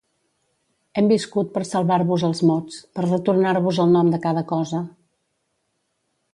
[1.01, 4.85] Hem viscut per salvar-vos els mots, per retornar-vos el nom de cada cosa.